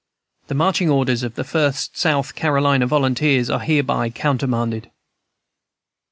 "'The 0.47 0.55
marching 0.55 0.89
orders 0.89 1.21
of 1.21 1.35
the 1.35 1.43
First 1.43 1.95
South 1.95 2.33
Carolina 2.33 2.87
Volunteers 2.87 3.51
are 3.51 3.59
hereby 3.59 4.09
countermanded.' 4.09 4.89